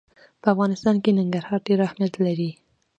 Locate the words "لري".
2.25-2.51